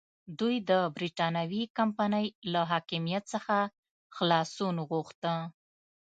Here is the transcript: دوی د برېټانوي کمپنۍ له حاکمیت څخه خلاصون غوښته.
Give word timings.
دوی 0.39 0.55
د 0.69 0.71
برېټانوي 0.95 1.63
کمپنۍ 1.77 2.27
له 2.51 2.61
حاکمیت 2.71 3.23
څخه 3.33 3.55
خلاصون 4.15 4.75
غوښته. 4.89 5.33